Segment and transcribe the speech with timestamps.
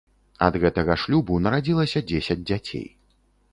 [0.45, 2.85] Ад гэтага шлюбу нарадзілася дзесяць дзяцей.